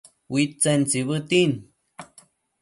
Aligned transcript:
Uidtsen 0.33 0.81
tsibëtin 0.89 1.51